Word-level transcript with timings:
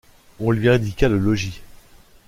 On 0.39 0.49
lui 0.49 0.67
indiqua 0.67 1.07
le 1.09 1.19
logis. 1.19 1.61